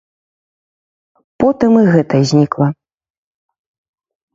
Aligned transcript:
Потым 1.45 1.71
і 1.85 1.85
гэта 1.93 2.15
знікла. 2.33 2.67